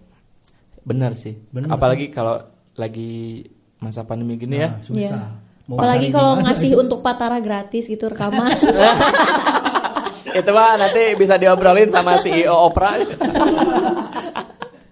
[0.81, 1.35] Benar sih.
[1.51, 1.75] Benar.
[1.75, 2.39] Apalagi kalau
[2.77, 3.45] lagi
[3.77, 4.69] masa pandemi gini ya.
[4.71, 5.01] Nah, susah.
[5.01, 5.21] Iya.
[5.67, 6.81] Mau Apalagi kalau ngasih gitu.
[6.81, 8.55] untuk Patara gratis gitu rekaman.
[10.37, 13.01] Itu mah nanti bisa diobrolin sama CEO Opera.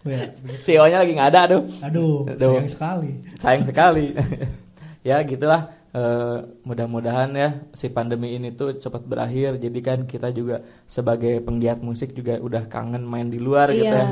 [0.04, 0.20] Ya,
[0.60, 1.62] CEO-nya lagi nggak ada, aduh.
[1.80, 2.52] Aduh, Aduh.
[2.60, 3.10] sayang sekali.
[3.40, 4.06] Sayang sekali.
[5.08, 5.72] ya gitulah.
[5.94, 9.56] Eh, mudah-mudahan ya si pandemi ini tuh cepat berakhir.
[9.56, 14.02] Jadi kan kita juga sebagai penggiat musik juga udah kangen main di luar gitu Iya.
[14.02, 14.08] ya.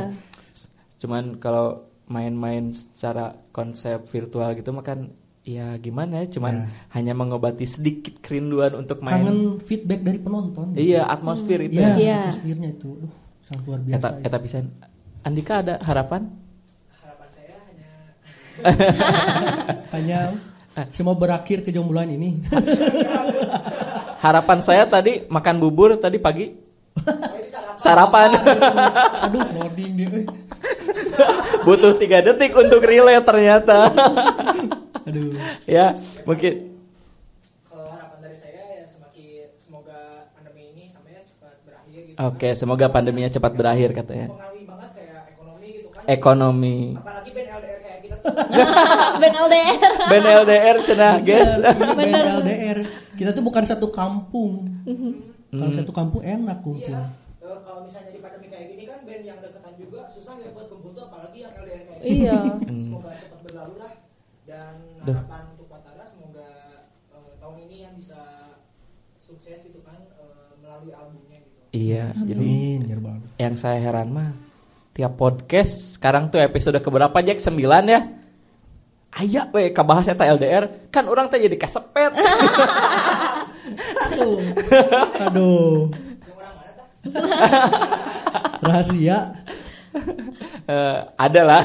[0.96, 5.10] Cuman kalau main-main secara konsep virtual gitu mah kan
[5.40, 6.54] ya gimana ya cuman
[6.88, 10.70] hanya mengobati sedikit kerinduan untuk main Kangen feedback dari penonton.
[10.74, 12.18] iya atmosfer itu Iya, Iya.
[12.26, 12.88] atmosfernya itu.
[12.96, 13.96] Duh, sangat luar biasa.
[13.96, 14.24] eta ya.
[14.24, 14.64] eta pisan
[15.22, 16.22] Andika ada harapan
[19.90, 20.20] Hanya
[20.94, 22.40] semua berakhir kejombloan ini.
[24.24, 26.54] harapan saya tadi makan bubur tadi pagi
[27.82, 28.30] sarapan
[29.22, 30.08] Aduh, loading dia.
[31.62, 33.88] Butuh tiga detik untuk relay ternyata
[35.08, 35.34] Aduh.
[35.64, 36.78] ya mungkin
[37.64, 39.98] kalau harapan dari saya ya semakin semoga
[40.32, 45.20] pandemi ini sampai cepat berakhir gitu oke semoga pandeminya cepat berakhir katanya mempengaruhi banget kayak
[45.28, 48.16] ekonomi gitu kan ekonomi apalagi band LDR kayak kita
[49.18, 49.92] Ben LDR.
[50.04, 52.78] Ben LDR cenah guys Ini band LDR.
[53.12, 54.66] Kita tuh bukan satu kampung.
[55.48, 55.74] Kalau Hmm.
[55.74, 56.86] satu kampung enak kumpul.
[56.88, 57.06] iya eh,
[57.82, 60.94] kalau misalnya di pandemi kayak gini kan band yang deketan juga susah ya buat kumpul
[60.94, 62.38] tuh apalagi yang LDR kayak gini Iya.
[62.86, 63.92] semoga cepat berlalu lah
[64.46, 65.18] dan Duh.
[65.18, 66.46] harapan untuk Patara semoga
[67.10, 68.20] eh, tahun ini yang bisa
[69.18, 73.18] sukses gitu kan eh, melalui albumnya gitu iya jadi Amin, ya Rabbal.
[73.42, 74.30] yang saya heran mah
[74.94, 77.58] tiap podcast sekarang tuh episode keberapa Jack 9
[77.90, 78.00] ya
[79.12, 82.14] Aya we kabahas eta LDR kan orang teh jadi kasepet
[84.06, 84.38] Aduh.
[85.18, 85.90] Aduh.
[88.66, 89.18] Rahasia.
[90.62, 91.62] Eh, ada lah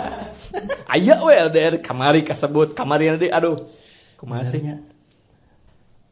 [0.96, 3.52] Aya we LDR kamari kasebut kamari nanti aduh
[4.16, 4.80] kumaha sih Sebenarnya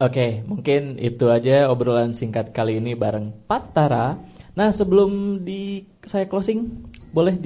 [0.03, 4.19] Oke, mungkin itu aja obrolan singkat kali ini bareng Patara.
[4.51, 7.39] Nah, sebelum di saya closing, boleh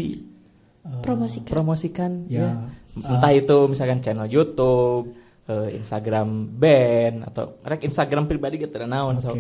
[1.06, 1.46] Promosikan.
[1.46, 2.58] dipromosikan Ya.
[2.98, 3.14] ya.
[3.14, 5.14] Entah itu misalkan channel YouTube,
[5.46, 9.24] eh, Instagram band atau rek Instagram pribadi gitu naon Oke.
[9.24, 9.32] so.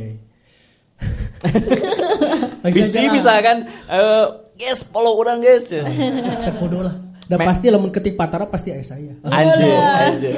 [2.65, 3.57] Langsung Bisa misalkan
[3.87, 4.25] eh
[4.57, 5.69] guys follow orang guys.
[6.49, 6.95] Terkudu lah.
[7.27, 9.13] Dan pasti lamun ketik Patara pasti ayah saya.
[9.35, 10.33] Anjir, anjir.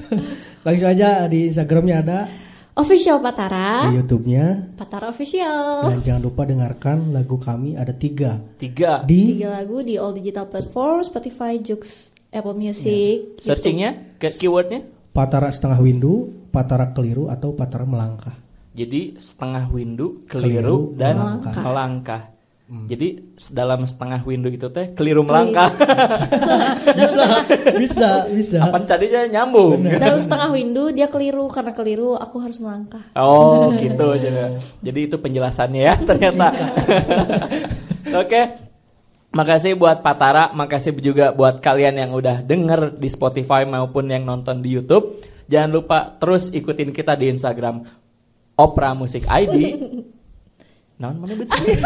[0.66, 2.18] Langsung aja di Instagramnya ada,
[2.78, 4.78] Official Patara, di YouTube-nya.
[4.78, 5.90] Patara Official.
[5.90, 9.02] Dan jangan lupa dengarkan lagu kami ada tiga Tiga.
[9.02, 13.34] di Tiga lagu di all digital platform, Spotify, Joox, Apple Music.
[13.34, 13.42] YouTube.
[13.42, 13.90] Searchingnya
[14.22, 14.86] ke keywordnya.
[15.10, 18.38] Patara setengah windu, Patara keliru atau Patara melangkah.
[18.80, 21.60] Jadi setengah windu, Keliru, keliru, dan melangkah.
[21.60, 22.22] melangkah.
[22.70, 25.74] Jadi s- dalam setengah windu itu teh keliru melangkah.
[27.02, 27.42] bisa,
[27.74, 28.58] bisa, bisa.
[28.62, 29.82] Apa tadinya nyambung?
[29.98, 33.02] Dalam setengah windu dia keliru karena keliru aku harus melangkah.
[33.18, 34.54] Oh gitu jadi.
[34.86, 36.46] Jadi itu penjelasannya ya ternyata.
[38.22, 38.70] Oke.
[39.30, 44.58] Makasih buat Patara, makasih juga buat kalian yang udah denger di Spotify maupun yang nonton
[44.58, 45.22] di YouTube.
[45.46, 47.82] Jangan lupa terus ikutin kita di Instagram
[48.60, 49.56] Opera Musik ID.
[51.00, 51.64] Naon mana bet sih?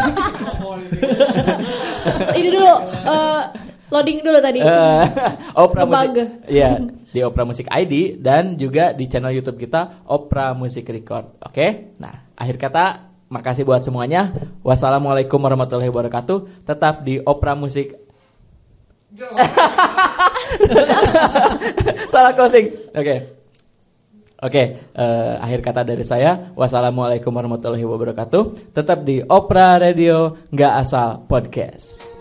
[2.43, 2.67] Ini dulu
[3.07, 3.41] eh,
[3.87, 4.59] loading dulu tadi.
[4.59, 5.05] Eh,
[5.63, 5.87] Opera.
[5.87, 6.11] Musik.
[6.51, 6.83] Iya,
[7.15, 11.39] di Opera Musik ID dan juga di channel YouTube kita Opera Musik Record.
[11.47, 11.95] Oke.
[11.95, 14.35] Nah, akhir kata makasih buat semuanya.
[14.59, 16.67] Wassalamualaikum warahmatullahi wabarakatuh.
[16.67, 17.95] Tetap di Opera Musik.
[22.11, 22.67] Salah closing.
[22.91, 23.44] Oke.
[24.45, 26.53] Oke, eh, akhir kata dari saya.
[26.53, 28.77] Wassalamualaikum warahmatullahi wabarakatuh.
[28.77, 32.14] Tetap di Opera Radio, nggak asal podcast.